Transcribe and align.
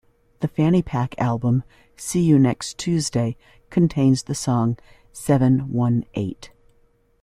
The 0.39 0.47
FannyPack 0.47 1.13
album 1.19 1.61
"See 1.95 2.21
You 2.21 2.39
Next 2.39 2.79
Tuesday" 2.79 3.37
contains 3.69 4.23
the 4.23 4.33
song 4.33 4.77
"Seven 5.11 5.71
One 5.71 6.05
Eight". 6.15 6.49